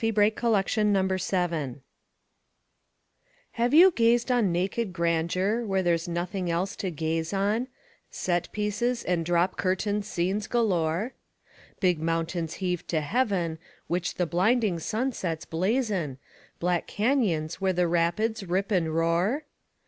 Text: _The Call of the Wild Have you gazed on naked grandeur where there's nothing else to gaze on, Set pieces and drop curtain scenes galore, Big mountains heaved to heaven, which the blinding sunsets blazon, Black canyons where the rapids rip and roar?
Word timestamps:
_The 0.03 0.31
Call 0.31 0.55
of 0.55 0.65
the 0.65 1.49
Wild 1.51 1.81
Have 3.51 3.71
you 3.75 3.91
gazed 3.91 4.31
on 4.31 4.51
naked 4.51 4.93
grandeur 4.93 5.63
where 5.63 5.83
there's 5.83 6.07
nothing 6.07 6.49
else 6.49 6.75
to 6.77 6.89
gaze 6.89 7.31
on, 7.33 7.67
Set 8.09 8.51
pieces 8.51 9.03
and 9.03 9.23
drop 9.23 9.57
curtain 9.57 10.01
scenes 10.01 10.47
galore, 10.47 11.13
Big 11.79 11.99
mountains 11.99 12.55
heaved 12.55 12.87
to 12.87 13.01
heaven, 13.01 13.59
which 13.85 14.15
the 14.15 14.25
blinding 14.25 14.79
sunsets 14.79 15.45
blazon, 15.45 16.17
Black 16.59 16.87
canyons 16.87 17.61
where 17.61 17.71
the 17.71 17.87
rapids 17.87 18.43
rip 18.43 18.71
and 18.71 18.95
roar? 18.95 19.43